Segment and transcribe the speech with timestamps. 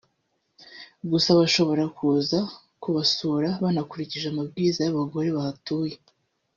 [1.11, 2.39] gusa bashobora kuza
[2.83, 5.95] kubasura banakurikije amabwiriza y’abagore bahatuye